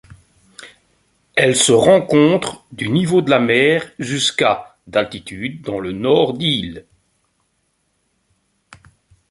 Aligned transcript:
Elle 1.35 1.55
se 1.55 1.71
rencontre 1.71 2.65
du 2.71 2.89
niveau 2.89 3.21
de 3.21 3.29
la 3.29 3.37
mer 3.39 3.91
jusqu'à 3.99 4.75
d'altitude 4.87 5.61
dans 5.61 5.79
le 5.79 5.91
Nord 5.91 6.33
d'île. 6.33 6.87